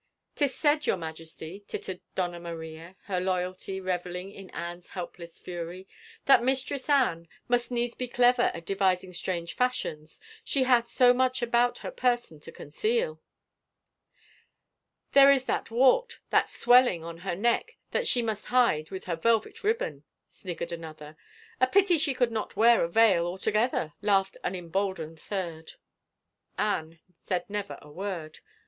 [0.33, 5.87] Tis said, your Majesty," tittered Donna Maria, her loyalty reveling in Anne's helpless fury,
[6.25, 11.43] "that Mistress Anne must needs be clever at devising strange fashions— she hath so much
[11.43, 13.21] about her person to conceal!""
[15.13, 19.15] There is that wart, that swelling, on her neck that she must hide with her
[19.15, 21.15] velvet ribbon," sniggered another."
[21.61, 25.73] A pity she could not wear a veil altogether," laughed an emboldened third.
[26.57, 28.39] Anne said never a word.